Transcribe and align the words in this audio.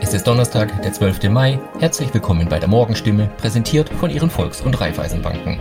Es 0.00 0.12
ist 0.12 0.26
Donnerstag, 0.26 0.82
der 0.82 0.92
12. 0.92 1.30
Mai. 1.30 1.58
Herzlich 1.80 2.12
willkommen 2.14 2.48
bei 2.48 2.58
der 2.58 2.68
Morgenstimme, 2.68 3.30
präsentiert 3.38 3.88
von 3.88 4.10
Ihren 4.10 4.30
Volks- 4.30 4.60
und 4.60 4.80
Raiffeisenbanken. 4.80 5.58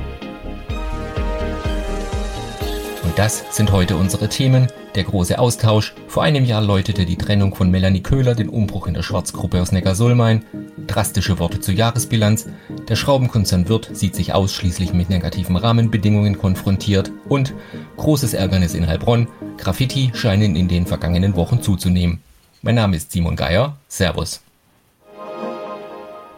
Und 3.04 3.20
das 3.20 3.44
sind 3.52 3.72
heute 3.72 3.96
unsere 3.96 4.28
Themen. 4.28 4.68
Der 4.96 5.04
große 5.04 5.40
Austausch. 5.40 5.94
Vor 6.08 6.24
einem 6.24 6.46
Jahr 6.46 6.62
läutete 6.62 7.06
die 7.06 7.16
Trennung 7.16 7.56
von 7.56 7.72
Melanie 7.72 8.02
Köhler 8.02 8.36
den 8.36 8.50
Umbruch 8.50 8.88
in 8.88 8.94
der 8.94 9.04
Schwarzgruppe 9.04 9.62
aus 9.62 9.72
Neckarsulmain. 9.72 10.44
Drastische 10.88 11.40
Worte 11.40 11.60
zur 11.60 11.74
Jahresbilanz. 11.74 12.48
Der 12.88 12.96
Schraubenkonzern 12.96 13.70
Wirth 13.70 13.90
sieht 13.94 14.16
sich 14.16 14.34
ausschließlich 14.34 14.94
mit 14.94 15.10
negativen 15.10 15.56
Rahmenbedingungen 15.56 16.38
konfrontiert. 16.38 17.12
Und 17.30 17.54
großes 17.98 18.34
Ärgernis 18.34 18.74
in 18.74 18.88
Heilbronn. 18.88 19.28
Graffiti 19.58 20.12
scheinen 20.14 20.56
in 20.56 20.68
den 20.68 20.86
vergangenen 20.86 21.36
Wochen 21.36 21.62
zuzunehmen. 21.62 22.22
Mein 22.66 22.76
Name 22.76 22.96
ist 22.96 23.12
Simon 23.12 23.36
Geier. 23.36 23.76
Servus. 23.90 24.40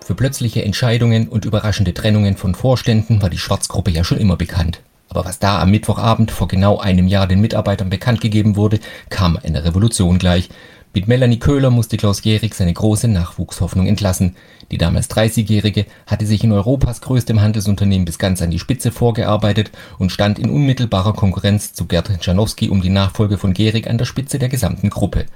Für 0.03 0.15
plötzliche 0.15 0.65
Entscheidungen 0.65 1.27
und 1.27 1.45
überraschende 1.45 1.93
Trennungen 1.93 2.35
von 2.35 2.55
Vorständen 2.55 3.21
war 3.21 3.29
die 3.29 3.37
Schwarzgruppe 3.37 3.91
ja 3.91 4.03
schon 4.03 4.17
immer 4.17 4.35
bekannt. 4.35 4.81
Aber 5.07 5.23
was 5.23 5.37
da 5.37 5.61
am 5.61 5.69
Mittwochabend 5.69 6.31
vor 6.31 6.47
genau 6.47 6.79
einem 6.79 7.07
Jahr 7.07 7.27
den 7.27 7.41
Mitarbeitern 7.41 7.91
bekannt 7.91 8.21
gegeben 8.21 8.55
wurde, 8.55 8.79
kam 9.11 9.37
eine 9.37 9.63
Revolution 9.65 10.17
gleich. 10.17 10.49
Mit 10.95 11.07
Melanie 11.07 11.37
Köhler 11.37 11.69
musste 11.69 11.95
Klaus 11.95 12.23
Gehrig 12.23 12.55
seine 12.55 12.73
große 12.73 13.07
Nachwuchshoffnung 13.07 13.85
entlassen. 13.85 14.35
Die 14.71 14.79
damals 14.79 15.11
30-Jährige 15.11 15.85
hatte 16.07 16.25
sich 16.25 16.43
in 16.43 16.51
Europas 16.51 17.01
größtem 17.01 17.39
Handelsunternehmen 17.39 18.05
bis 18.05 18.17
ganz 18.17 18.41
an 18.41 18.49
die 18.49 18.57
Spitze 18.57 18.91
vorgearbeitet 18.91 19.69
und 19.99 20.11
stand 20.11 20.39
in 20.39 20.49
unmittelbarer 20.49 21.13
Konkurrenz 21.13 21.73
zu 21.73 21.85
Gerd 21.85 22.09
Janowski 22.25 22.69
um 22.69 22.81
die 22.81 22.89
Nachfolge 22.89 23.37
von 23.37 23.53
Gehrig 23.53 23.87
an 23.87 23.99
der 23.99 24.05
Spitze 24.05 24.39
der 24.39 24.49
gesamten 24.49 24.89
Gruppe. 24.89 25.27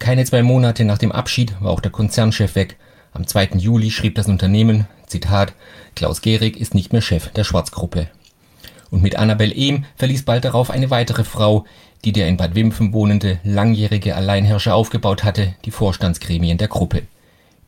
Keine 0.00 0.24
zwei 0.24 0.42
Monate 0.42 0.84
nach 0.84 0.98
dem 0.98 1.12
Abschied 1.12 1.54
war 1.60 1.70
auch 1.70 1.80
der 1.80 1.92
Konzernchef 1.92 2.56
weg. 2.56 2.76
Am 3.12 3.24
2. 3.26 3.50
Juli 3.58 3.92
schrieb 3.92 4.16
das 4.16 4.26
Unternehmen, 4.26 4.88
Zitat, 5.06 5.52
Klaus 5.94 6.22
Gehrig 6.22 6.56
ist 6.56 6.74
nicht 6.74 6.92
mehr 6.92 7.02
Chef 7.02 7.28
der 7.28 7.44
Schwarzgruppe 7.44 8.08
und 8.90 9.02
mit 9.02 9.16
Annabel 9.16 9.52
Ehm 9.56 9.84
verließ 9.96 10.24
bald 10.24 10.44
darauf 10.44 10.70
eine 10.70 10.90
weitere 10.90 11.24
Frau, 11.24 11.64
die 12.04 12.12
der 12.12 12.28
in 12.28 12.36
Bad 12.36 12.54
Wimpfen 12.54 12.92
wohnende 12.92 13.38
langjährige 13.44 14.16
Alleinherrscher 14.16 14.74
aufgebaut 14.74 15.24
hatte, 15.24 15.54
die 15.64 15.70
Vorstandsgremien 15.70 16.58
der 16.58 16.68
Gruppe. 16.68 17.02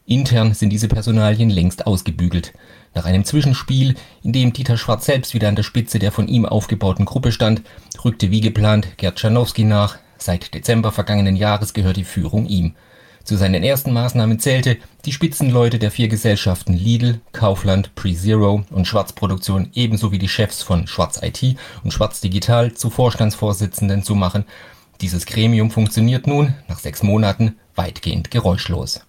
Intern 0.05 0.53
sind 0.53 0.71
diese 0.71 0.89
Personalien 0.89 1.49
längst 1.49 1.87
ausgebügelt. 1.87 2.53
Nach 2.95 3.05
einem 3.05 3.25
Zwischenspiel, 3.25 3.95
in 4.23 4.33
dem 4.33 4.53
Dieter 4.53 4.77
Schwarz 4.77 5.07
selbst 5.07 5.33
wieder 5.33 5.49
an 5.49 5.57
der 5.57 5.63
Spitze 5.63 5.99
der 5.99 6.13
von 6.13 6.29
ihm 6.29 6.45
aufgebauten 6.45 7.05
Gruppe 7.05 7.31
stand, 7.31 7.63
rückte 8.05 8.31
wie 8.31 8.41
geplant 8.41 8.99
Gerd 8.99 9.19
Czarnowski 9.19 9.65
nach. 9.65 9.99
Seit 10.23 10.55
Dezember 10.55 10.93
vergangenen 10.93 11.35
Jahres 11.35 11.75
gehört 11.75 11.97
die 11.97 12.05
Führung 12.05 12.47
ihm. 12.47 12.77
Zu 13.25 13.37
seinen 13.37 13.65
ersten 13.65 13.93
Maßnahmen 13.93 14.39
zählte, 14.39 14.77
die 15.05 15.11
Spitzenleute 15.11 15.81
der 15.81 15.91
vier 15.91 16.07
Gesellschaften 16.07 16.75
Lidl, 16.75 17.21
Kaufland, 17.33 17.93
PreZero 17.97 18.65
und 18.71 18.87
Schwarz 18.87 19.15
Produktion 19.15 19.71
ebenso 19.75 20.13
wie 20.13 20.21
die 20.21 20.29
Chefs 20.29 20.63
von 20.63 20.87
Schwarz 20.87 21.21
IT 21.23 21.57
und 21.83 21.93
Schwarz 21.93 22.21
Digital 22.21 22.73
zu 22.73 22.89
Vorstandsvorsitzenden 22.89 24.05
zu 24.05 24.15
machen. 24.15 24.45
Dieses 25.01 25.27
Gremium 25.27 25.73
funktioniert 25.73 26.29
nun, 26.29 26.55
nach 26.69 26.79
sechs 26.79 27.03
Monaten, 27.03 27.57
weitgehend 27.75 28.31
geräuschlos. 28.31 29.01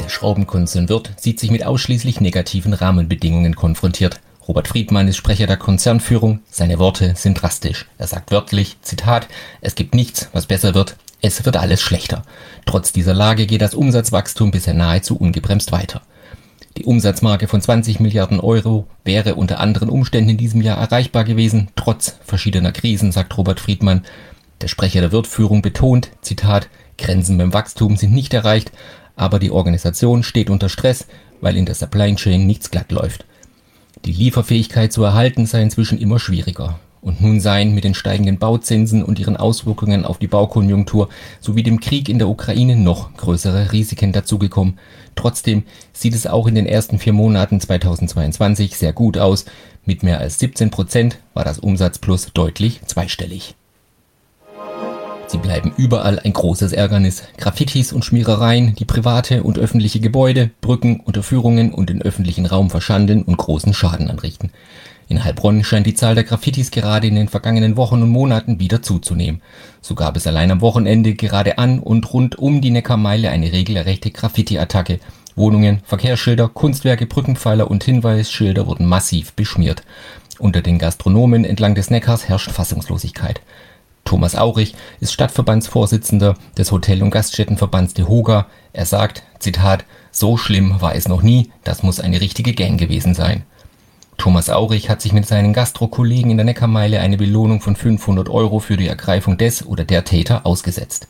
Der 0.00 0.08
Schraubenkonzern 0.08 0.88
Wirth 0.88 1.10
sieht 1.16 1.40
sich 1.40 1.50
mit 1.50 1.66
ausschließlich 1.66 2.20
negativen 2.20 2.72
Rahmenbedingungen 2.72 3.56
konfrontiert. 3.56 4.20
Robert 4.48 4.66
Friedmann 4.66 5.08
ist 5.08 5.18
Sprecher 5.18 5.46
der 5.46 5.58
Konzernführung. 5.58 6.40
Seine 6.50 6.78
Worte 6.78 7.12
sind 7.16 7.34
drastisch. 7.34 7.86
Er 7.98 8.06
sagt 8.06 8.30
wörtlich, 8.30 8.78
Zitat, 8.80 9.28
es 9.60 9.74
gibt 9.74 9.94
nichts, 9.94 10.30
was 10.32 10.46
besser 10.46 10.74
wird, 10.74 10.96
es 11.20 11.44
wird 11.44 11.58
alles 11.58 11.82
schlechter. 11.82 12.22
Trotz 12.64 12.90
dieser 12.90 13.12
Lage 13.12 13.44
geht 13.44 13.60
das 13.60 13.74
Umsatzwachstum 13.74 14.50
bisher 14.50 14.72
nahezu 14.72 15.18
ungebremst 15.18 15.70
weiter. 15.70 16.00
Die 16.78 16.86
Umsatzmarke 16.86 17.46
von 17.46 17.60
20 17.60 18.00
Milliarden 18.00 18.40
Euro 18.40 18.86
wäre 19.04 19.34
unter 19.34 19.60
anderen 19.60 19.90
Umständen 19.90 20.30
in 20.30 20.38
diesem 20.38 20.62
Jahr 20.62 20.78
erreichbar 20.78 21.24
gewesen, 21.24 21.68
trotz 21.76 22.16
verschiedener 22.24 22.72
Krisen, 22.72 23.12
sagt 23.12 23.36
Robert 23.36 23.60
Friedmann. 23.60 24.06
Der 24.62 24.68
Sprecher 24.68 25.02
der 25.02 25.12
Wirtführung 25.12 25.60
betont, 25.60 26.08
Zitat, 26.22 26.70
Grenzen 26.96 27.36
beim 27.36 27.52
Wachstum 27.52 27.96
sind 27.96 28.14
nicht 28.14 28.32
erreicht, 28.32 28.72
aber 29.14 29.40
die 29.40 29.50
Organisation 29.50 30.22
steht 30.22 30.48
unter 30.48 30.70
Stress, 30.70 31.06
weil 31.42 31.58
in 31.58 31.66
der 31.66 31.74
Supply 31.74 32.14
Chain 32.14 32.46
nichts 32.46 32.70
glatt 32.70 32.90
läuft. 32.92 33.26
Die 34.04 34.12
Lieferfähigkeit 34.12 34.92
zu 34.92 35.02
erhalten 35.02 35.46
sei 35.46 35.62
inzwischen 35.62 35.98
immer 35.98 36.18
schwieriger. 36.18 36.78
Und 37.00 37.20
nun 37.20 37.40
seien 37.40 37.74
mit 37.74 37.84
den 37.84 37.94
steigenden 37.94 38.38
Bauzinsen 38.38 39.04
und 39.04 39.18
ihren 39.18 39.36
Auswirkungen 39.36 40.04
auf 40.04 40.18
die 40.18 40.26
Baukonjunktur 40.26 41.08
sowie 41.40 41.62
dem 41.62 41.80
Krieg 41.80 42.08
in 42.08 42.18
der 42.18 42.28
Ukraine 42.28 42.76
noch 42.76 43.14
größere 43.16 43.72
Risiken 43.72 44.12
dazugekommen. 44.12 44.78
Trotzdem 45.14 45.62
sieht 45.92 46.14
es 46.14 46.26
auch 46.26 46.46
in 46.46 46.54
den 46.54 46.66
ersten 46.66 46.98
vier 46.98 47.12
Monaten 47.12 47.60
2022 47.60 48.76
sehr 48.76 48.92
gut 48.92 49.18
aus. 49.18 49.44
Mit 49.84 50.02
mehr 50.02 50.18
als 50.18 50.38
17 50.38 50.70
Prozent 50.70 51.18
war 51.34 51.44
das 51.44 51.58
Umsatzplus 51.58 52.32
deutlich 52.34 52.80
zweistellig. 52.86 53.54
Sie 55.28 55.36
bleiben 55.36 55.74
überall 55.76 56.18
ein 56.18 56.32
großes 56.32 56.72
Ärgernis. 56.72 57.22
Graffitis 57.36 57.92
und 57.92 58.02
Schmierereien, 58.02 58.74
die 58.76 58.86
private 58.86 59.42
und 59.42 59.58
öffentliche 59.58 60.00
Gebäude, 60.00 60.50
Brücken, 60.62 61.00
Unterführungen 61.00 61.74
und 61.74 61.90
den 61.90 62.00
öffentlichen 62.00 62.46
Raum 62.46 62.70
verschandeln 62.70 63.24
und 63.24 63.36
großen 63.36 63.74
Schaden 63.74 64.08
anrichten. 64.08 64.50
In 65.06 65.22
Heilbronn 65.22 65.64
scheint 65.64 65.86
die 65.86 65.92
Zahl 65.92 66.14
der 66.14 66.24
Graffitis 66.24 66.70
gerade 66.70 67.06
in 67.06 67.14
den 67.14 67.28
vergangenen 67.28 67.76
Wochen 67.76 68.02
und 68.02 68.08
Monaten 68.08 68.58
wieder 68.58 68.80
zuzunehmen. 68.80 69.42
So 69.82 69.94
gab 69.94 70.16
es 70.16 70.26
allein 70.26 70.50
am 70.50 70.62
Wochenende 70.62 71.14
gerade 71.14 71.58
an 71.58 71.78
und 71.78 72.10
rund 72.14 72.38
um 72.38 72.62
die 72.62 72.70
Neckarmeile 72.70 73.28
eine 73.28 73.52
regelrechte 73.52 74.10
Graffiti-Attacke. 74.10 74.98
Wohnungen, 75.36 75.80
Verkehrsschilder, 75.84 76.48
Kunstwerke, 76.48 77.04
Brückenpfeiler 77.04 77.70
und 77.70 77.84
Hinweisschilder 77.84 78.66
wurden 78.66 78.86
massiv 78.86 79.34
beschmiert. 79.34 79.82
Unter 80.38 80.62
den 80.62 80.78
Gastronomen 80.78 81.44
entlang 81.44 81.74
des 81.74 81.90
Neckars 81.90 82.28
herrscht 82.28 82.50
Fassungslosigkeit. 82.50 83.42
Thomas 84.08 84.36
Aurich 84.36 84.74
ist 85.00 85.12
Stadtverbandsvorsitzender 85.12 86.34
des 86.56 86.72
Hotel- 86.72 87.02
und 87.02 87.10
Gaststättenverbands 87.10 87.92
DeHoga. 87.92 88.46
Er 88.72 88.86
sagt, 88.86 89.22
Zitat, 89.38 89.84
so 90.10 90.38
schlimm 90.38 90.80
war 90.80 90.94
es 90.94 91.08
noch 91.08 91.20
nie, 91.20 91.50
das 91.62 91.82
muss 91.82 92.00
eine 92.00 92.22
richtige 92.22 92.54
Gang 92.54 92.80
gewesen 92.80 93.14
sein. 93.14 93.42
Thomas 94.16 94.48
Aurich 94.48 94.88
hat 94.88 95.02
sich 95.02 95.12
mit 95.12 95.26
seinen 95.26 95.52
Gastro-Kollegen 95.52 96.30
in 96.30 96.38
der 96.38 96.46
Neckarmeile 96.46 97.00
eine 97.00 97.18
Belohnung 97.18 97.60
von 97.60 97.76
500 97.76 98.30
Euro 98.30 98.60
für 98.60 98.78
die 98.78 98.88
Ergreifung 98.88 99.36
des 99.36 99.66
oder 99.66 99.84
der 99.84 100.06
Täter 100.06 100.46
ausgesetzt. 100.46 101.08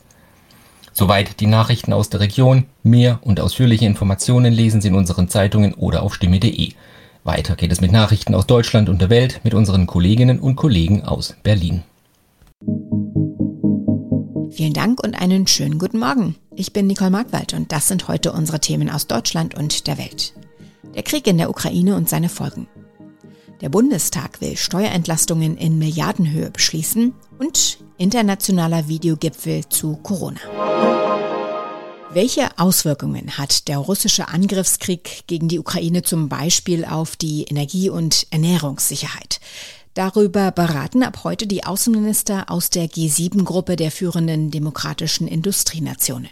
Soweit 0.91 1.39
die 1.39 1.47
Nachrichten 1.47 1.93
aus 1.93 2.09
der 2.09 2.19
Region. 2.19 2.65
Mehr 2.83 3.19
und 3.21 3.39
ausführliche 3.39 3.85
Informationen 3.85 4.51
lesen 4.51 4.81
Sie 4.81 4.89
in 4.89 4.95
unseren 4.95 5.29
Zeitungen 5.29 5.73
oder 5.73 6.03
auf 6.03 6.15
stimme.de. 6.15 6.73
Weiter 7.23 7.55
geht 7.55 7.71
es 7.71 7.79
mit 7.79 7.93
Nachrichten 7.93 8.35
aus 8.35 8.45
Deutschland 8.45 8.89
und 8.89 8.99
der 8.99 9.09
Welt 9.09 9.39
mit 9.45 9.53
unseren 9.53 9.87
Kolleginnen 9.87 10.41
und 10.41 10.57
Kollegen 10.57 11.05
aus 11.05 11.37
Berlin. 11.43 11.83
Vielen 14.59 14.73
Dank 14.73 15.01
und 15.01 15.15
einen 15.15 15.47
schönen 15.47 15.79
guten 15.79 15.99
Morgen. 15.99 16.35
Ich 16.53 16.73
bin 16.73 16.85
Nicole 16.85 17.11
Markwald 17.11 17.53
und 17.53 17.71
das 17.71 17.87
sind 17.87 18.09
heute 18.09 18.33
unsere 18.33 18.59
Themen 18.59 18.89
aus 18.89 19.07
Deutschland 19.07 19.55
und 19.55 19.87
der 19.87 19.97
Welt. 19.97 20.33
Der 20.93 21.01
Krieg 21.01 21.27
in 21.27 21.37
der 21.37 21.49
Ukraine 21.49 21.95
und 21.95 22.09
seine 22.09 22.27
Folgen. 22.27 22.67
Der 23.61 23.69
Bundestag 23.69 24.41
will 24.41 24.57
Steuerentlastungen 24.57 25.55
in 25.55 25.79
Milliardenhöhe 25.79 26.51
beschließen 26.51 27.13
und 27.37 27.77
internationaler 27.97 28.89
Videogipfel 28.89 29.63
zu 29.69 29.95
Corona. 30.03 30.41
Welche 32.11 32.49
Auswirkungen 32.59 33.37
hat 33.37 33.69
der 33.69 33.77
russische 33.77 34.27
Angriffskrieg 34.27 35.23
gegen 35.27 35.47
die 35.47 35.59
Ukraine 35.59 36.01
zum 36.01 36.27
Beispiel 36.27 36.83
auf 36.83 37.15
die 37.15 37.43
Energie- 37.43 37.89
und 37.89 38.27
Ernährungssicherheit? 38.31 39.39
Darüber 39.99 40.51
beraten 40.51 41.03
ab 41.03 41.25
heute 41.25 41.45
die 41.45 41.65
Außenminister 41.65 42.49
aus 42.49 42.69
der 42.69 42.85
G7-Gruppe 42.85 43.75
der 43.75 43.91
führenden 43.91 44.49
demokratischen 44.49 45.27
Industrienationen. 45.27 46.29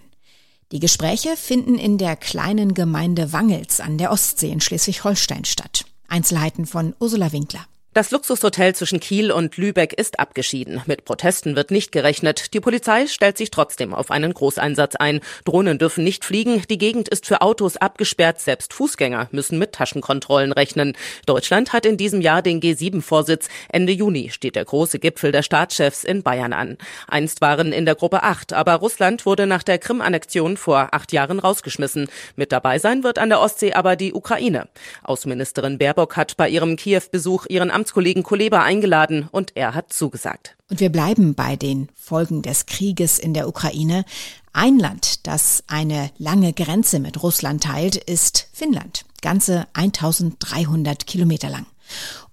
Die 0.72 0.80
Gespräche 0.80 1.36
finden 1.36 1.78
in 1.78 1.98
der 1.98 2.16
kleinen 2.16 2.76
Gemeinde 2.76 3.34
Wangels 3.34 3.82
an 3.82 3.98
der 3.98 4.14
Ostsee 4.14 4.52
in 4.52 4.62
Schleswig-Holstein 4.62 5.44
statt. 5.44 5.84
Einzelheiten 6.08 6.66
von 6.66 6.96
Ursula 7.02 7.34
Winkler. 7.34 7.66
Das 7.98 8.12
Luxushotel 8.12 8.76
zwischen 8.76 9.00
Kiel 9.00 9.32
und 9.32 9.58
Lübeck 9.58 9.92
ist 9.92 10.20
abgeschieden. 10.20 10.84
Mit 10.86 11.04
Protesten 11.04 11.56
wird 11.56 11.72
nicht 11.72 11.92
gerechnet. 11.92 12.54
Die 12.54 12.60
Polizei 12.60 13.08
stellt 13.08 13.40
sich 13.40 13.50
trotzdem 13.50 13.92
auf 13.92 14.12
einen 14.12 14.36
Großeinsatz 14.36 14.96
ein. 14.98 15.20
Drohnen 15.46 15.80
dürfen 15.80 16.04
nicht 16.04 16.24
fliegen. 16.24 16.62
Die 16.70 16.78
Gegend 16.78 17.10
ist 17.10 17.26
für 17.26 17.42
Autos 17.42 17.76
abgesperrt. 17.76 18.40
Selbst 18.40 18.72
Fußgänger 18.72 19.30
müssen 19.32 19.58
mit 19.58 19.72
Taschenkontrollen 19.72 20.52
rechnen. 20.52 20.96
Deutschland 21.26 21.74
hat 21.74 21.88
in 21.88 21.98
diesem 21.98 22.22
Jahr 22.22 22.44
den 22.44 22.62
G7-Vorsitz. 22.62 23.48
Ende 23.68 23.94
Juni 23.94 24.30
steht 24.30 24.56
der 24.56 24.66
große 24.66 25.00
Gipfel 25.00 25.32
der 25.32 25.42
Staatschefs 25.42 26.04
in 26.04 26.22
Bayern 26.22 26.54
an. 26.54 26.78
Einst 27.08 27.42
waren 27.42 27.72
in 27.74 27.86
der 27.86 27.96
Gruppe 27.96 28.22
acht, 28.22 28.54
aber 28.54 28.76
Russland 28.76 29.26
wurde 29.26 29.48
nach 29.48 29.64
der 29.64 29.80
Krim-Annexion 29.80 30.58
vor 30.58 30.90
acht 30.92 31.14
Jahren 31.14 31.40
rausgeschmissen. 31.40 32.10
Mit 32.36 32.52
dabei 32.52 32.78
sein 32.78 33.04
wird 33.04 33.18
an 33.18 33.30
der 33.30 33.42
Ostsee 33.42 33.74
aber 33.74 33.96
die 33.96 34.14
Ukraine. 34.14 34.68
Außenministerin 35.02 35.80
Baerbock 35.80 36.16
hat 36.16 36.38
bei 36.38 36.48
ihrem 36.48 36.76
Kiew-Besuch 36.76 37.48
ihren 37.50 37.72
Amts 37.72 37.87
Amtskollegen 37.88 38.24
Kuleba 38.24 38.64
eingeladen 38.64 39.30
und 39.32 39.56
er 39.56 39.74
hat 39.74 39.94
zugesagt. 39.94 40.58
Und 40.70 40.82
wir 40.82 40.90
bleiben 40.90 41.36
bei 41.36 41.56
den 41.56 41.88
Folgen 41.96 42.42
des 42.42 42.66
Krieges 42.66 43.18
in 43.18 43.34
der 43.34 43.48
Ukraine. 43.48 44.04
Ein 44.52 44.78
Land, 44.78 45.26
das 45.26 45.64
eine 45.68 46.12
lange 46.18 46.52
Grenze 46.52 47.00
mit 47.00 47.24
Russland 47.24 47.64
teilt, 47.64 47.96
ist 47.96 48.50
Finnland. 48.52 49.06
Ganze 49.22 49.68
1300 49.72 51.08
Kilometer 51.08 51.48
lang. 51.48 51.66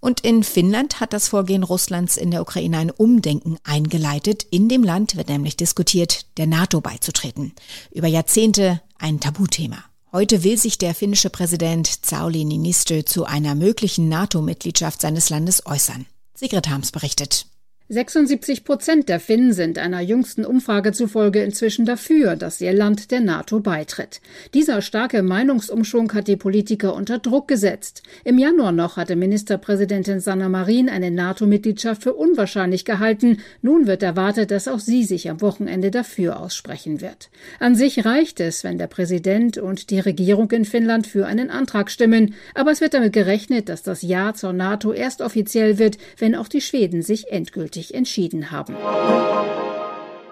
Und 0.01 0.23
in 0.23 0.43
Finnland 0.43 0.99
hat 0.99 1.13
das 1.13 1.29
Vorgehen 1.29 1.63
Russlands 1.63 2.17
in 2.17 2.33
der 2.33 2.43
Ukraine 2.43 2.79
ein 2.79 2.91
Umdenken 2.91 3.57
eingeleitet. 3.63 4.45
In 4.51 4.69
dem 4.69 4.83
Land 4.83 5.15
wird 5.15 5.29
nämlich 5.29 5.57
diskutiert, 5.57 6.27
der 6.37 6.49
NATO 6.49 6.81
beizutreten. 6.81 7.53
Über 7.93 8.09
Jahrzehnte 8.09 8.81
ein 8.99 9.21
Tabuthema. 9.21 9.85
Heute 10.15 10.45
will 10.45 10.57
sich 10.57 10.79
der 10.79 10.95
finnische 10.95 11.29
Präsident 11.29 12.07
Sauli 12.07 12.45
Niinistö 12.45 13.05
zu 13.05 13.25
einer 13.25 13.57
möglichen 13.57 14.09
NATO-Mitgliedschaft 14.09 15.01
seines 15.01 15.29
Landes 15.29 15.67
äußern. 15.67 16.07
Sigrid 16.35 16.69
Harms 16.69 16.93
berichtet. 16.93 17.47
76 17.91 18.65
Prozent 18.65 19.11
der 19.11 19.21
Finnen 19.21 19.53
sind 19.53 19.79
einer 19.79 20.01
jüngsten 20.01 20.47
Umfrage 20.47 20.93
zufolge 20.93 21.43
inzwischen 21.43 21.85
dafür, 21.85 22.35
dass 22.35 22.63
ihr 22.63 22.73
Land 22.73 23.11
der 23.11 23.21
NATO 23.21 23.61
beitritt. 23.61 24.23
Dieser 24.55 24.81
starke 24.81 25.23
Meinungsumschwung 25.23 26.11
hat 26.15 26.27
die 26.27 26.39
Politiker 26.39 26.95
unter 26.95 27.19
Druck 27.19 27.47
gesetzt. 27.47 28.03
Im 28.25 28.39
Januar 28.39 28.73
noch 28.73 28.97
hatte 28.97 29.17
Ministerpräsidentin 29.17 30.21
Sanna 30.21 30.49
Marin 30.49 30.89
eine 30.89 31.11
NATO-Mitgliedschaft 31.11 32.05
für 32.05 32.15
unwahrscheinlich 32.15 32.87
gehalten. 32.87 33.41
Nun 33.61 33.87
wird 33.87 34.03
erwartet, 34.03 34.51
dass 34.51 34.67
auch 34.67 34.79
sie 34.81 35.05
sich 35.05 35.29
am 35.29 35.43
Wochenende 35.43 35.91
dafür 35.91 36.41
aussprechen 36.41 37.03
wird. 37.03 37.29
An 37.61 37.75
sich 37.75 38.07
reicht 38.07 38.41
es, 38.41 38.65
wenn 38.65 38.79
der 38.79 38.87
Präsident 38.87 39.59
und 39.59 39.91
die 39.91 40.01
Regierung 40.01 40.51
in 40.53 40.65
Finnland 40.65 41.07
für 41.07 41.27
einen 41.27 41.51
Antrag 41.51 41.91
stimmen. 41.91 42.33
Aber 42.55 42.71
es 42.71 42.81
wird 42.81 42.95
damit 42.95 43.13
gerechnet, 43.13 43.69
dass 43.69 43.83
das 43.83 44.01
Ja 44.01 44.33
zur 44.33 44.55
NATO 44.55 44.95
erst 44.95 45.21
offiziell 45.21 45.79
wird, 45.79 45.99
wenn 46.17 46.35
auch 46.35 46.49
die 46.49 46.63
Schweden 46.63 47.03
sich 47.03 47.31
endgültig 47.31 47.74
endgültig 47.75 47.95
entschieden 47.95 48.51
haben. 48.51 48.77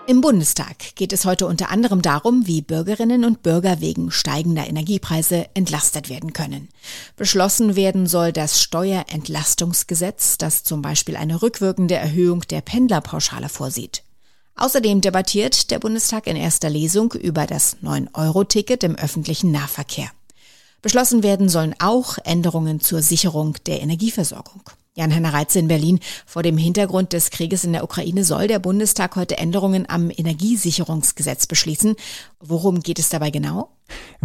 Im 0.09 0.21
Bundestag 0.21 0.97
geht 0.97 1.13
es 1.13 1.25
heute 1.25 1.47
unter 1.47 1.71
anderem 1.71 2.03
darum, 2.03 2.47
wie 2.47 2.61
Bürgerinnen 2.61 3.25
und 3.25 3.43
Bürger 3.43 3.81
wegen 3.81 4.11
steigender 4.11 4.67
Energiepreise 4.67 5.47
entlastet 5.55 6.09
werden 6.09 6.33
können. 6.33 6.69
Beschlossen 7.17 7.77
werden 7.77 8.09
soll 8.09 8.33
das 8.33 8.61
Steuerentlastungsgesetz, 8.61 10.39
das 10.39 10.65
zum 10.65 10.83
Beispiel 10.83 11.17
eine 11.17 11.41
rückwirkende 11.41 11.95
Erhöhung 11.95 12.41
der 12.51 12.63
Pendlerpauschale 12.63 13.49
vorsieht. 13.49 14.03
Außerdem 14.57 15.01
debattiert 15.01 15.71
der 15.71 15.79
Bundestag 15.79 16.27
in 16.27 16.37
erster 16.37 16.69
Lesung 16.69 17.13
über 17.13 17.47
das 17.47 17.77
9-Euro-Ticket 17.83 18.83
im 18.85 18.97
öffentlichen 18.97 19.53
Nahverkehr. 19.53 20.11
Beschlossen 20.83 21.23
werden 21.23 21.49
sollen 21.49 21.77
auch 21.79 22.19
Änderungen 22.25 22.81
zur 22.81 23.03
Sicherung 23.03 23.57
der 23.67 23.81
Energieversorgung. 23.81 24.63
Jan-Henner 24.95 25.33
Reitze 25.33 25.59
in 25.59 25.69
Berlin. 25.69 26.01
Vor 26.27 26.43
dem 26.43 26.59
Hintergrund 26.59 27.15
des 27.15 27.31
Krieges 27.31 27.65
in 27.65 27.73
der 27.73 27.83
Ukraine 27.83 28.25
soll 28.25 28.47
der 28.47 28.59
Bundestag 28.59 29.17
heute 29.17 29.39
Änderungen 29.39 29.89
am 29.89 30.11
Energiesicherungsgesetz 30.11 31.47
beschließen. 31.47 31.97
Worum 32.41 32.81
geht 32.81 32.99
es 32.99 33.09
dabei 33.09 33.31
genau? 33.31 33.71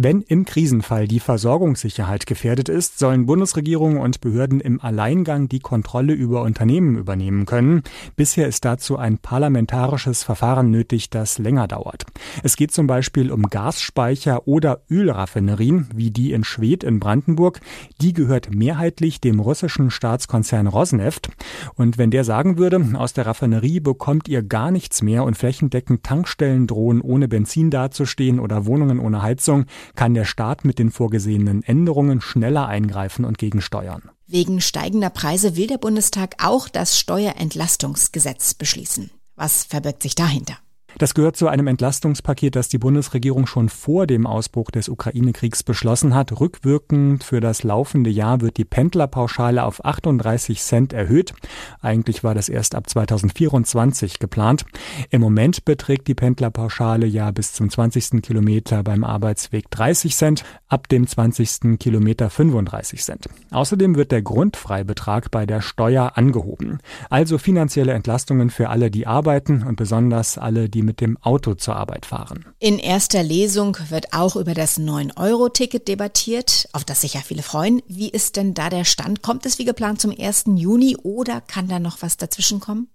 Wenn 0.00 0.22
im 0.22 0.44
Krisenfall 0.44 1.08
die 1.08 1.18
Versorgungssicherheit 1.18 2.24
gefährdet 2.24 2.68
ist, 2.68 3.00
sollen 3.00 3.26
Bundesregierung 3.26 3.98
und 3.98 4.20
Behörden 4.20 4.60
im 4.60 4.80
Alleingang 4.80 5.48
die 5.48 5.58
Kontrolle 5.58 6.12
über 6.12 6.42
Unternehmen 6.42 6.96
übernehmen 6.96 7.46
können. 7.46 7.82
Bisher 8.14 8.46
ist 8.46 8.64
dazu 8.64 8.96
ein 8.96 9.18
parlamentarisches 9.18 10.22
Verfahren 10.22 10.70
nötig, 10.70 11.10
das 11.10 11.38
länger 11.38 11.66
dauert. 11.66 12.06
Es 12.44 12.54
geht 12.54 12.70
zum 12.70 12.86
Beispiel 12.86 13.32
um 13.32 13.50
Gasspeicher 13.50 14.46
oder 14.46 14.82
Ölraffinerien, 14.88 15.88
wie 15.92 16.12
die 16.12 16.30
in 16.30 16.44
Schwedt 16.44 16.84
in 16.84 17.00
Brandenburg. 17.00 17.60
Die 18.00 18.12
gehört 18.12 18.54
mehrheitlich 18.54 19.20
dem 19.20 19.40
russischen 19.40 19.90
Staatskonzern 19.90 20.68
Rosneft. 20.68 21.28
Und 21.74 21.98
wenn 21.98 22.12
der 22.12 22.22
sagen 22.22 22.56
würde, 22.56 22.90
aus 22.94 23.14
der 23.14 23.26
Raffinerie 23.26 23.80
bekommt 23.80 24.28
ihr 24.28 24.44
gar 24.44 24.70
nichts 24.70 25.02
mehr 25.02 25.24
und 25.24 25.36
flächendeckend 25.36 26.04
Tankstellen 26.04 26.68
drohen 26.68 27.00
ohne 27.00 27.26
Benzin 27.26 27.72
dazustehen 27.72 28.38
oder 28.38 28.64
Wohnungen 28.64 29.00
ohne 29.00 29.22
Heizung, 29.22 29.66
kann 29.94 30.14
der 30.14 30.24
Staat 30.24 30.64
mit 30.64 30.78
den 30.78 30.90
vorgesehenen 30.90 31.62
Änderungen 31.62 32.20
schneller 32.20 32.66
eingreifen 32.66 33.24
und 33.24 33.38
gegensteuern. 33.38 34.10
Wegen 34.26 34.60
steigender 34.60 35.10
Preise 35.10 35.56
will 35.56 35.66
der 35.66 35.78
Bundestag 35.78 36.36
auch 36.42 36.68
das 36.68 36.98
Steuerentlastungsgesetz 36.98 38.54
beschließen. 38.54 39.10
Was 39.36 39.64
verbirgt 39.64 40.02
sich 40.02 40.14
dahinter? 40.14 40.58
Das 40.98 41.14
gehört 41.14 41.36
zu 41.36 41.46
einem 41.46 41.68
Entlastungspaket, 41.68 42.56
das 42.56 42.68
die 42.68 42.78
Bundesregierung 42.78 43.46
schon 43.46 43.68
vor 43.68 44.08
dem 44.08 44.26
Ausbruch 44.26 44.72
des 44.72 44.88
Ukraine-Kriegs 44.88 45.62
beschlossen 45.62 46.12
hat. 46.12 46.40
Rückwirkend 46.40 47.22
für 47.22 47.38
das 47.38 47.62
laufende 47.62 48.10
Jahr 48.10 48.40
wird 48.40 48.56
die 48.56 48.64
Pendlerpauschale 48.64 49.62
auf 49.62 49.84
38 49.84 50.60
Cent 50.60 50.92
erhöht. 50.92 51.34
Eigentlich 51.80 52.24
war 52.24 52.34
das 52.34 52.48
erst 52.48 52.74
ab 52.74 52.90
2024 52.90 54.18
geplant. 54.18 54.66
Im 55.10 55.20
Moment 55.20 55.64
beträgt 55.64 56.08
die 56.08 56.16
Pendlerpauschale 56.16 57.06
ja 57.06 57.30
bis 57.30 57.52
zum 57.52 57.70
20. 57.70 58.20
Kilometer 58.20 58.82
beim 58.82 59.04
Arbeitsweg 59.04 59.70
30 59.70 60.16
Cent, 60.16 60.44
ab 60.66 60.88
dem 60.88 61.06
20. 61.06 61.78
Kilometer 61.78 62.28
35 62.28 63.04
Cent. 63.04 63.28
Außerdem 63.52 63.94
wird 63.94 64.10
der 64.10 64.22
Grundfreibetrag 64.22 65.30
bei 65.30 65.46
der 65.46 65.60
Steuer 65.60 66.12
angehoben. 66.16 66.80
Also 67.08 67.38
finanzielle 67.38 67.92
Entlastungen 67.92 68.50
für 68.50 68.68
alle, 68.68 68.90
die 68.90 69.06
arbeiten 69.06 69.62
und 69.62 69.76
besonders 69.76 70.38
alle, 70.38 70.68
die 70.68 70.87
mit 70.88 71.00
dem 71.00 71.16
Auto 71.18 71.54
zur 71.54 71.76
Arbeit 71.76 72.06
fahren. 72.06 72.46
In 72.58 72.80
erster 72.80 73.22
Lesung 73.22 73.76
wird 73.90 74.12
auch 74.12 74.34
über 74.34 74.54
das 74.54 74.80
9-Euro-Ticket 74.80 75.86
debattiert, 75.86 76.68
auf 76.72 76.84
das 76.84 77.02
sich 77.02 77.14
ja 77.14 77.20
viele 77.20 77.42
freuen. 77.42 77.82
Wie 77.86 78.08
ist 78.08 78.34
denn 78.36 78.54
da 78.54 78.70
der 78.70 78.84
Stand? 78.84 79.22
Kommt 79.22 79.46
es 79.46 79.60
wie 79.60 79.64
geplant 79.64 80.00
zum 80.00 80.12
1. 80.18 80.44
Juni 80.56 80.96
oder 80.96 81.40
kann 81.40 81.68
da 81.68 81.78
noch 81.78 81.98
was 82.00 82.16
dazwischen 82.16 82.58
kommen? 82.58 82.88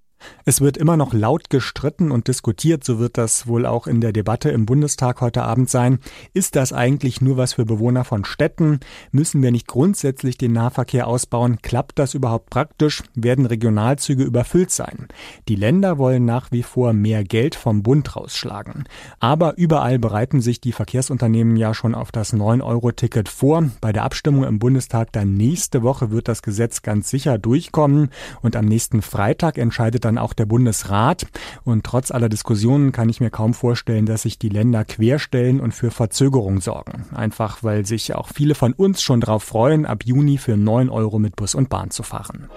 Es 0.46 0.62
wird 0.62 0.78
immer 0.78 0.98
noch 0.98 1.14
laut 1.14 1.50
gestritten 1.50 2.12
und 2.12 2.28
diskutiert, 2.28 2.84
so 2.84 3.00
wird 3.00 3.18
das 3.18 3.48
wohl 3.48 3.66
auch 3.66 3.88
in 3.88 4.02
der 4.02 4.14
Debatte 4.14 4.50
im 4.50 4.66
Bundestag 4.66 5.22
heute 5.22 5.44
Abend 5.44 5.70
sein. 5.70 6.00
Ist 6.34 6.56
das 6.56 6.74
eigentlich 6.74 7.22
nur 7.22 7.38
was 7.38 7.54
für 7.54 7.66
Bewohner 7.66 8.04
von 8.04 8.25
Städten? 8.25 8.80
Müssen 9.12 9.42
wir 9.42 9.52
nicht 9.52 9.68
grundsätzlich 9.68 10.38
den 10.38 10.54
Nahverkehr 10.54 11.08
ausbauen? 11.08 11.60
Klappt 11.62 12.00
das 12.00 12.14
überhaupt 12.14 12.50
praktisch? 12.50 13.04
Werden 13.16 13.46
Regionalzüge 13.46 14.24
überfüllt 14.24 14.72
sein? 14.72 15.08
Die 15.48 15.56
Länder 15.56 15.98
wollen 15.98 16.25
nach 16.25 16.52
wie 16.52 16.64
vor 16.64 16.94
mehr 16.94 17.24
Geld 17.24 17.56
vom 17.56 17.84
Bund 17.84 18.16
rausschlagen. 18.16 18.86
Aber 19.20 19.58
überall 19.58 20.00
bereiten 20.00 20.42
sich 20.42 20.62
die 20.62 20.72
Verkehrsunternehmen 20.72 21.56
ja 21.56 21.74
schon 21.74 21.96
auf 21.96 22.12
das 22.12 22.34
9-Euro-Ticket 22.34 23.30
vor. 23.30 23.64
Bei 23.81 23.92
der 23.92 24.04
Abstimmung 24.04 24.44
im 24.44 24.60
Bundestag 24.60 25.12
dann 25.12 25.36
nächste 25.36 25.84
Woche 25.84 26.12
wird 26.12 26.28
das 26.28 26.42
Gesetz 26.42 26.81
ganz 26.81 27.10
sicher 27.10 27.38
durchkommen 27.38 28.10
und 28.42 28.56
am 28.56 28.66
nächsten 28.66 29.02
Freitag 29.02 29.58
entscheidet 29.58 30.06
dann 30.06 30.12
dann 30.13 30.24
auch 30.24 30.33
der 30.33 30.45
Bundesrat. 30.45 31.25
Und 31.63 31.83
trotz 31.83 32.12
aller 32.12 32.30
Diskussionen 32.30 32.92
kann 32.92 33.10
ich 33.10 33.19
mir 33.19 33.30
kaum 33.30 33.54
vorstellen, 33.54 34.06
dass 34.06 34.24
sich 34.24 34.38
die 34.38 34.50
Länder 34.50 34.86
querstellen 34.86 35.60
und 35.60 35.74
für 35.74 35.92
Verzögerung 35.92 36.62
sorgen. 36.62 37.05
Einfach 37.13 37.63
weil 37.63 37.86
sich 37.86 38.15
auch 38.15 38.29
viele 38.34 38.55
von 38.55 38.74
uns 38.74 39.01
schon 39.01 39.22
darauf 39.22 39.43
freuen, 39.43 39.86
ab 39.86 40.03
Juni 40.05 40.38
für 40.38 40.58
9 40.58 40.89
Euro 40.89 41.20
mit 41.20 41.36
Bus 41.36 41.55
und 41.55 41.70
Bahn 41.70 41.89
zu 41.89 42.03
fahren. 42.03 42.50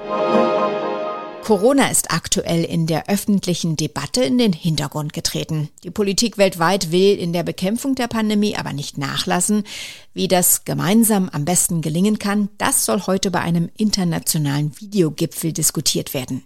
Corona 1.47 1.93
ist 1.93 2.11
aktuell 2.11 2.65
in 2.65 2.89
der 2.89 3.09
öffentlichen 3.09 3.77
Debatte 3.77 4.25
in 4.25 4.37
den 4.37 4.53
Hintergrund 4.53 5.13
getreten. 5.13 5.69
Die 5.85 5.93
Politik 5.93 6.39
weltweit 6.39 6.91
will 6.91 7.17
in 7.17 7.33
der 7.33 7.45
Bekämpfung 7.45 7.95
der 7.95 8.09
Pandemie 8.09 8.57
aber 8.57 8.73
nicht 8.73 8.99
nachlassen. 8.99 9.63
Wie 10.13 10.27
das 10.27 10.65
gemeinsam 10.65 11.29
am 11.29 11.45
besten 11.45 11.83
gelingen 11.83 12.19
kann, 12.19 12.49
das 12.59 12.85
soll 12.85 13.03
heute 13.07 13.31
bei 13.31 13.43
einem 13.43 13.71
internationalen 13.77 14.73
Videogipfel 14.81 15.53
diskutiert 15.53 16.15
werden. 16.15 16.43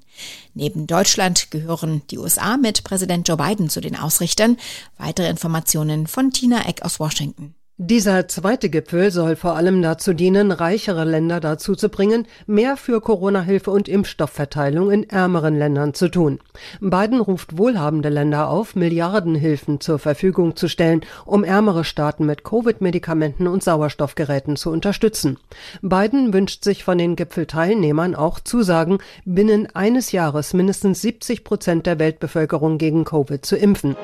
Neben 0.52 0.86
Deutschland 0.86 1.50
gehören 1.50 2.02
die 2.10 2.18
USA 2.18 2.58
mit 2.58 2.84
Präsident 2.84 3.26
Joe 3.26 3.38
Biden 3.38 3.70
zu 3.70 3.80
den 3.80 3.96
Ausrichtern. 3.96 4.58
Weitere 4.98 5.30
Informationen 5.30 6.08
von 6.08 6.30
Tina 6.30 6.68
Eck 6.68 6.82
aus 6.82 7.00
Washington. 7.00 7.54
Dieser 7.82 8.28
zweite 8.28 8.68
Gipfel 8.68 9.10
soll 9.10 9.36
vor 9.36 9.56
allem 9.56 9.80
dazu 9.80 10.12
dienen, 10.12 10.52
reichere 10.52 11.04
Länder 11.04 11.40
dazu 11.40 11.74
zu 11.74 11.88
bringen, 11.88 12.26
mehr 12.46 12.76
für 12.76 13.00
Corona-Hilfe 13.00 13.70
und 13.70 13.88
Impfstoffverteilung 13.88 14.90
in 14.90 15.08
ärmeren 15.08 15.56
Ländern 15.56 15.94
zu 15.94 16.10
tun. 16.10 16.40
Biden 16.80 17.22
ruft 17.22 17.56
wohlhabende 17.56 18.10
Länder 18.10 18.50
auf, 18.50 18.76
Milliardenhilfen 18.76 19.80
zur 19.80 19.98
Verfügung 19.98 20.56
zu 20.56 20.68
stellen, 20.68 21.00
um 21.24 21.42
ärmere 21.42 21.84
Staaten 21.84 22.26
mit 22.26 22.44
Covid-Medikamenten 22.44 23.46
und 23.46 23.64
Sauerstoffgeräten 23.64 24.56
zu 24.56 24.70
unterstützen. 24.70 25.38
Biden 25.80 26.34
wünscht 26.34 26.64
sich 26.64 26.84
von 26.84 26.98
den 26.98 27.16
Gipfelteilnehmern 27.16 28.14
auch 28.14 28.40
Zusagen, 28.40 28.98
binnen 29.24 29.74
eines 29.74 30.12
Jahres 30.12 30.52
mindestens 30.52 31.00
70 31.00 31.44
Prozent 31.44 31.86
der 31.86 31.98
Weltbevölkerung 31.98 32.76
gegen 32.76 33.06
Covid 33.06 33.42
zu 33.42 33.56
impfen. 33.56 33.96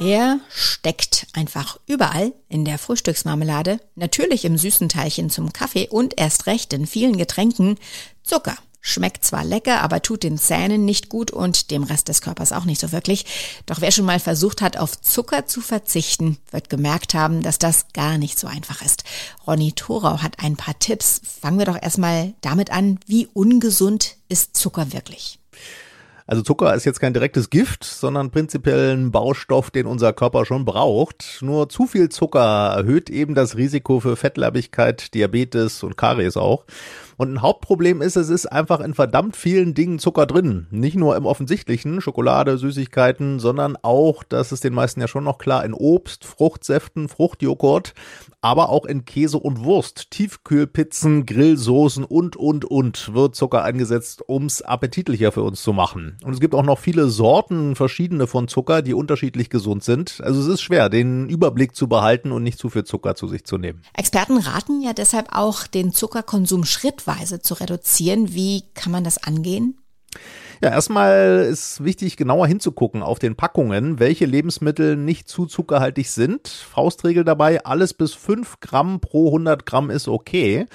Er 0.00 0.38
steckt 0.48 1.26
einfach 1.32 1.78
überall 1.86 2.32
in 2.48 2.64
der 2.64 2.78
Frühstücksmarmelade, 2.78 3.80
natürlich 3.96 4.44
im 4.44 4.56
süßen 4.56 4.88
Teilchen 4.88 5.28
zum 5.28 5.52
Kaffee 5.52 5.88
und 5.88 6.14
erst 6.20 6.46
recht 6.46 6.72
in 6.72 6.86
vielen 6.86 7.16
Getränken 7.16 7.78
Zucker 8.22 8.56
schmeckt 8.80 9.24
zwar 9.24 9.44
lecker, 9.44 9.82
aber 9.82 10.00
tut 10.00 10.22
den 10.22 10.38
Zähnen 10.38 10.84
nicht 10.84 11.08
gut 11.08 11.30
und 11.30 11.70
dem 11.70 11.82
Rest 11.82 12.08
des 12.08 12.20
Körpers 12.20 12.52
auch 12.52 12.64
nicht 12.64 12.80
so 12.80 12.92
wirklich. 12.92 13.26
Doch 13.66 13.80
wer 13.80 13.90
schon 13.90 14.04
mal 14.04 14.20
versucht 14.20 14.62
hat, 14.62 14.76
auf 14.76 15.00
Zucker 15.00 15.46
zu 15.46 15.60
verzichten, 15.60 16.38
wird 16.50 16.70
gemerkt 16.70 17.14
haben, 17.14 17.42
dass 17.42 17.58
das 17.58 17.86
gar 17.92 18.18
nicht 18.18 18.38
so 18.38 18.46
einfach 18.46 18.82
ist. 18.82 19.04
Ronny 19.46 19.72
Thorau 19.72 20.22
hat 20.22 20.38
ein 20.38 20.56
paar 20.56 20.78
Tipps. 20.78 21.20
Fangen 21.40 21.58
wir 21.58 21.66
doch 21.66 21.80
erstmal 21.80 22.34
damit 22.40 22.70
an, 22.70 23.00
wie 23.06 23.26
ungesund 23.34 24.16
ist 24.28 24.56
Zucker 24.56 24.92
wirklich? 24.92 25.38
Also 26.28 26.42
Zucker 26.42 26.74
ist 26.74 26.84
jetzt 26.84 27.00
kein 27.00 27.14
direktes 27.14 27.48
Gift, 27.48 27.84
sondern 27.84 28.30
prinzipiell 28.30 28.94
ein 28.94 29.10
Baustoff, 29.10 29.70
den 29.70 29.86
unser 29.86 30.12
Körper 30.12 30.44
schon 30.44 30.66
braucht. 30.66 31.38
Nur 31.40 31.70
zu 31.70 31.86
viel 31.86 32.10
Zucker 32.10 32.74
erhöht 32.76 33.08
eben 33.08 33.34
das 33.34 33.56
Risiko 33.56 33.98
für 34.00 34.14
Fettleibigkeit, 34.14 35.14
Diabetes 35.14 35.82
und 35.82 35.96
Karies 35.96 36.36
auch. 36.36 36.66
Und 37.18 37.32
ein 37.32 37.42
Hauptproblem 37.42 38.00
ist, 38.00 38.14
es 38.14 38.28
ist 38.28 38.46
einfach 38.46 38.78
in 38.78 38.94
verdammt 38.94 39.36
vielen 39.36 39.74
Dingen 39.74 39.98
Zucker 39.98 40.24
drin. 40.24 40.68
Nicht 40.70 40.94
nur 40.94 41.16
im 41.16 41.26
offensichtlichen, 41.26 42.00
Schokolade, 42.00 42.56
Süßigkeiten, 42.58 43.40
sondern 43.40 43.76
auch, 43.82 44.22
das 44.22 44.52
ist 44.52 44.62
den 44.62 44.72
meisten 44.72 45.00
ja 45.00 45.08
schon 45.08 45.24
noch 45.24 45.38
klar, 45.38 45.64
in 45.64 45.74
Obst, 45.74 46.24
Fruchtsäften, 46.24 47.08
Fruchtjoghurt, 47.08 47.94
aber 48.40 48.68
auch 48.68 48.84
in 48.84 49.04
Käse 49.04 49.36
und 49.36 49.64
Wurst, 49.64 50.12
Tiefkühlpizzen, 50.12 51.26
Grillsoßen 51.26 52.04
und, 52.04 52.36
und, 52.36 52.64
und 52.64 53.12
wird 53.12 53.34
Zucker 53.34 53.64
eingesetzt, 53.64 54.22
ums 54.28 54.62
appetitlicher 54.62 55.32
für 55.32 55.42
uns 55.42 55.60
zu 55.60 55.72
machen. 55.72 56.18
Und 56.22 56.34
es 56.34 56.40
gibt 56.40 56.54
auch 56.54 56.62
noch 56.62 56.78
viele 56.78 57.08
Sorten, 57.08 57.74
verschiedene 57.74 58.28
von 58.28 58.46
Zucker, 58.46 58.80
die 58.80 58.94
unterschiedlich 58.94 59.50
gesund 59.50 59.82
sind. 59.82 60.20
Also 60.22 60.40
es 60.40 60.46
ist 60.46 60.60
schwer, 60.60 60.88
den 60.88 61.28
Überblick 61.28 61.74
zu 61.74 61.88
behalten 61.88 62.30
und 62.30 62.44
nicht 62.44 62.60
zu 62.60 62.70
viel 62.70 62.84
Zucker 62.84 63.16
zu 63.16 63.26
sich 63.26 63.42
zu 63.42 63.58
nehmen. 63.58 63.82
Experten 63.94 64.38
raten 64.38 64.82
ja 64.82 64.92
deshalb 64.92 65.30
auch, 65.32 65.66
den 65.66 65.92
Zuckerkonsum 65.92 66.64
schrittweise 66.64 67.07
Schrittweise 67.08 67.40
zu 67.40 67.54
reduzieren. 67.54 68.34
Wie 68.34 68.64
kann 68.74 68.92
man 68.92 69.04
das 69.04 69.18
angehen? 69.18 69.78
Ja, 70.60 70.70
erstmal 70.70 71.46
ist 71.48 71.84
wichtig, 71.84 72.16
genauer 72.16 72.48
hinzugucken 72.48 73.00
auf 73.04 73.20
den 73.20 73.36
Packungen, 73.36 74.00
welche 74.00 74.26
Lebensmittel 74.26 74.96
nicht 74.96 75.28
zu 75.28 75.46
zuckerhaltig 75.46 76.10
sind. 76.10 76.48
Faustregel 76.48 77.22
dabei, 77.22 77.64
alles 77.64 77.94
bis 77.94 78.14
5 78.14 78.58
Gramm 78.58 78.98
pro 78.98 79.28
100 79.28 79.66
Gramm 79.66 79.90
ist 79.90 80.08
okay. 80.08 80.66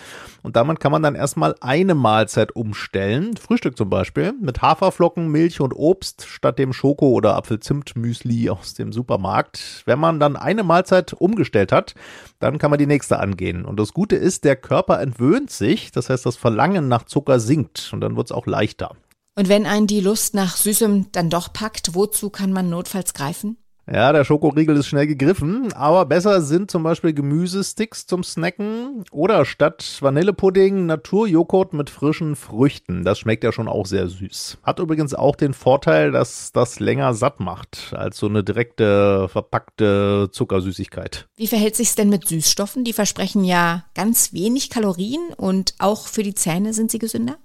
Und 0.41 0.55
damit 0.55 0.79
kann 0.79 0.93
man 0.93 1.03
dann 1.03 1.15
erstmal 1.15 1.55
eine 1.59 1.95
Mahlzeit 1.95 2.55
umstellen. 2.55 3.35
Frühstück 3.35 3.77
zum 3.77 3.89
Beispiel 3.89 4.33
mit 4.41 4.61
Haferflocken, 4.61 5.27
Milch 5.27 5.59
und 5.59 5.73
Obst 5.73 6.27
statt 6.27 6.59
dem 6.59 6.71
Schoko- 6.71 7.11
oder 7.11 7.35
Apfelzimtmüsli 7.35 8.49
aus 8.49 8.75
dem 8.75 8.93
Supermarkt. 8.93 9.83
Wenn 9.85 9.99
man 9.99 10.21
dann 10.21 10.37
eine 10.37 10.63
Mahlzeit 10.63 11.11
umgestellt 11.11 11.73
hat, 11.73 11.93
dann 12.39 12.57
kann 12.57 12.69
man 12.69 12.79
die 12.79 12.87
nächste 12.87 13.19
angehen. 13.19 13.65
Und 13.65 13.81
das 13.81 13.91
Gute 13.91 14.15
ist, 14.15 14.45
der 14.45 14.55
Körper 14.55 15.01
entwöhnt 15.01 15.49
sich. 15.49 15.91
Das 15.91 16.09
heißt, 16.09 16.25
das 16.25 16.37
Verlangen 16.37 16.87
nach 16.87 17.03
Zucker 17.03 17.41
sinkt 17.41 17.89
und 17.91 17.99
dann 17.99 18.15
wird 18.15 18.27
es 18.27 18.31
auch 18.31 18.47
leichter. 18.47 18.95
Und 19.35 19.49
wenn 19.49 19.65
einen 19.65 19.87
die 19.87 19.99
Lust 19.99 20.35
nach 20.35 20.55
Süßem 20.55 21.07
dann 21.11 21.29
doch 21.29 21.51
packt, 21.53 21.95
wozu 21.95 22.29
kann 22.29 22.53
man 22.53 22.69
notfalls 22.69 23.13
greifen? 23.13 23.57
Ja, 23.91 24.13
der 24.13 24.23
Schokoriegel 24.23 24.77
ist 24.77 24.87
schnell 24.87 25.07
gegriffen, 25.07 25.73
aber 25.73 26.05
besser 26.05 26.41
sind 26.41 26.71
zum 26.71 26.83
Beispiel 26.83 27.13
Gemüsesticks 27.13 28.05
zum 28.05 28.23
Snacken 28.23 29.03
oder 29.11 29.43
statt 29.43 29.97
Vanillepudding 29.99 30.85
Naturjoghurt 30.85 31.73
mit 31.73 31.89
frischen 31.89 32.37
Früchten. 32.37 33.03
Das 33.03 33.19
schmeckt 33.19 33.43
ja 33.43 33.51
schon 33.51 33.67
auch 33.67 33.85
sehr 33.85 34.07
süß. 34.07 34.59
Hat 34.63 34.79
übrigens 34.79 35.13
auch 35.13 35.35
den 35.35 35.53
Vorteil, 35.53 36.11
dass 36.13 36.53
das 36.53 36.79
länger 36.79 37.13
satt 37.13 37.41
macht 37.41 37.91
als 37.93 38.17
so 38.17 38.27
eine 38.27 38.41
direkte 38.41 39.27
verpackte 39.27 40.29
Zuckersüßigkeit. 40.31 41.27
Wie 41.35 41.47
verhält 41.47 41.75
sich's 41.75 41.95
denn 41.95 42.07
mit 42.07 42.25
Süßstoffen? 42.25 42.85
Die 42.85 42.93
versprechen 42.93 43.43
ja 43.43 43.83
ganz 43.95 44.31
wenig 44.31 44.69
Kalorien 44.69 45.33
und 45.35 45.75
auch 45.79 46.07
für 46.07 46.23
die 46.23 46.35
Zähne 46.35 46.73
sind 46.73 46.89
sie 46.89 46.99
gesünder? 46.99 47.35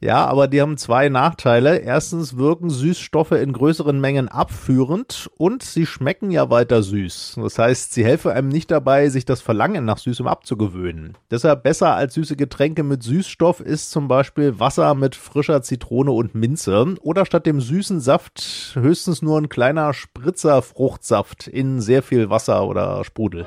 Ja, 0.00 0.26
aber 0.26 0.48
die 0.48 0.60
haben 0.60 0.76
zwei 0.76 1.08
Nachteile. 1.08 1.78
Erstens 1.78 2.36
wirken 2.36 2.70
Süßstoffe 2.70 3.32
in 3.32 3.52
größeren 3.52 4.00
Mengen 4.00 4.28
abführend 4.28 5.30
und 5.36 5.62
sie 5.62 5.86
schmecken 5.86 6.30
ja 6.30 6.50
weiter 6.50 6.82
süß. 6.82 7.36
Das 7.42 7.58
heißt, 7.58 7.92
sie 7.92 8.04
helfen 8.04 8.30
einem 8.30 8.48
nicht 8.48 8.70
dabei, 8.70 9.08
sich 9.08 9.24
das 9.24 9.40
Verlangen 9.40 9.84
nach 9.84 9.98
Süßem 9.98 10.26
abzugewöhnen. 10.26 11.18
Deshalb 11.30 11.62
besser 11.62 11.94
als 11.94 12.14
süße 12.14 12.36
Getränke 12.36 12.82
mit 12.82 13.02
Süßstoff 13.02 13.60
ist 13.60 13.90
zum 13.90 14.08
Beispiel 14.08 14.58
Wasser 14.58 14.94
mit 14.94 15.16
frischer 15.16 15.62
Zitrone 15.62 16.12
und 16.12 16.34
Minze 16.34 16.94
oder 17.02 17.26
statt 17.26 17.46
dem 17.46 17.60
süßen 17.60 18.00
Saft 18.00 18.72
höchstens 18.74 19.22
nur 19.22 19.38
ein 19.38 19.48
kleiner 19.48 19.92
Spritzer 19.92 20.62
Fruchtsaft 20.62 21.46
in 21.46 21.80
sehr 21.80 22.02
viel 22.02 22.30
Wasser 22.30 22.66
oder 22.66 23.04
Sprudel. 23.04 23.46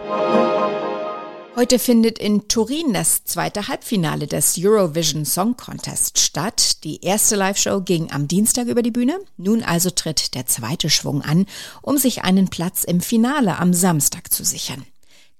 Heute 1.56 1.78
findet 1.78 2.18
in 2.18 2.48
Turin 2.48 2.94
das 2.94 3.26
zweite 3.26 3.68
Halbfinale 3.68 4.26
des 4.26 4.56
Eurovision 4.58 5.24
Song 5.24 5.56
Contest 5.56 6.18
statt. 6.18 6.84
Die 6.84 7.02
erste 7.02 7.36
Live-Show 7.36 7.82
ging 7.82 8.12
am 8.12 8.28
Dienstag 8.28 8.66
über 8.66 8.82
die 8.82 8.90
Bühne. 8.90 9.20
Nun 9.38 9.62
also 9.62 9.92
tritt 9.92 10.34
der 10.34 10.48
zweite 10.48 10.90
Schwung 10.90 11.22
an, 11.22 11.46
um 11.84 12.00
sich 12.00 12.24
einen 12.24 12.48
Platz 12.48 12.84
im 12.84 13.02
Finale 13.02 13.60
am 13.60 13.72
Samstag 13.72 14.34
zu 14.34 14.44
sichern. 14.44 14.84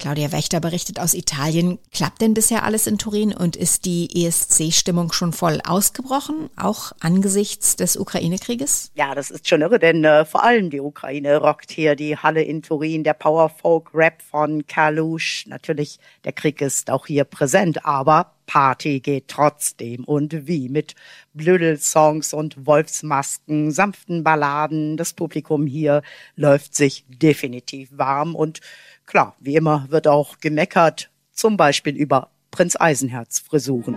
Claudia 0.04 0.34
Wächter 0.34 0.60
berichtet 0.60 1.00
aus 1.00 1.14
Italien. 1.14 1.80
Klappt 1.94 2.20
denn 2.22 2.34
bisher 2.34 2.64
alles 2.64 2.88
in 2.88 2.98
Turin 2.98 3.34
und 3.34 3.56
ist 3.56 3.86
die 3.86 4.26
ESC-Stimmung 4.26 5.14
schon 5.14 5.32
voll 5.32 5.62
ausgebrochen, 5.66 6.50
auch 6.58 6.92
angesichts 7.00 7.78
des 7.78 7.96
Ukraine-Krieges? 7.96 8.92
Ja, 8.96 9.16
das 9.16 9.32
ist 9.32 9.48
schon 9.48 9.62
irre, 9.62 9.80
denn 9.80 10.04
äh, 10.04 10.26
vor 10.26 10.44
allem 10.44 10.70
die 10.70 10.82
Ukraine 10.82 11.38
rockt 11.38 11.72
hier 11.72 11.96
die 11.96 12.18
Halle 12.18 12.44
in 12.44 12.62
Turin, 12.62 13.06
der 13.06 13.14
Power-Folk-Rap 13.14 14.22
von 14.22 14.68
Kalush. 14.68 15.46
Natürlich, 15.48 16.00
der 16.26 16.34
Krieg 16.34 16.60
ist 16.60 16.90
auch 16.90 17.08
hier 17.08 17.24
präsent, 17.24 17.86
aber 17.86 18.34
Party 18.46 19.00
geht 19.00 19.30
trotzdem 19.30 20.04
und 20.04 20.48
wie 20.48 20.70
mit 20.70 20.96
Blödelsongs 21.34 22.34
und 22.34 22.66
Wolfsmasken, 22.66 23.72
sanften 23.72 24.24
Balladen. 24.24 24.98
Das 24.98 25.14
Publikum 25.14 25.66
hier 25.66 26.02
läuft 26.36 26.76
sich 26.76 27.06
definitiv 27.08 27.90
warm 27.94 28.36
und 28.36 28.60
Klar, 29.06 29.36
wie 29.40 29.56
immer 29.56 29.86
wird 29.90 30.08
auch 30.08 30.40
gemeckert, 30.40 31.10
zum 31.32 31.58
Beispiel 31.58 31.96
über 31.96 32.30
Prinz 32.52 32.76
Eisenherz 32.80 33.40
Frisuren. 33.40 33.96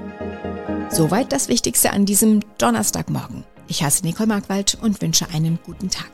Soweit 0.89 1.33
das 1.33 1.49
Wichtigste 1.49 1.93
an 1.93 2.07
diesem 2.07 2.41
Donnerstagmorgen. 2.59 3.45
Ich 3.69 3.83
heiße 3.83 4.05
Nicole 4.05 4.29
Markwald 4.29 4.79
und 4.81 5.01
wünsche 5.03 5.29
einen 5.31 5.59
guten 5.65 5.91
Tag. 5.91 6.11